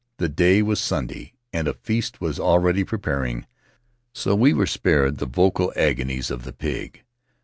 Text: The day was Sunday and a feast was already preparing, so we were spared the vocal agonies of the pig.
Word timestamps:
The 0.17 0.29
day 0.29 0.63
was 0.63 0.79
Sunday 0.79 1.33
and 1.53 1.67
a 1.67 1.75
feast 1.75 2.19
was 2.19 2.39
already 2.39 2.83
preparing, 2.83 3.45
so 4.15 4.33
we 4.33 4.51
were 4.51 4.65
spared 4.65 5.19
the 5.19 5.27
vocal 5.27 5.71
agonies 5.75 6.31
of 6.31 6.43
the 6.43 6.53
pig. 6.53 7.03